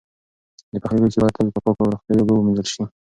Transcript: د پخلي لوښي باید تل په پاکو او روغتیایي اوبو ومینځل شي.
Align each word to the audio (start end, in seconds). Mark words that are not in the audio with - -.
د 0.73 0.75
پخلي 0.81 0.99
لوښي 1.01 1.19
باید 1.21 1.35
تل 1.37 1.47
په 1.55 1.59
پاکو 1.65 1.81
او 1.83 1.91
روغتیایي 1.93 2.19
اوبو 2.21 2.33
ومینځل 2.37 2.67
شي. 2.73 2.83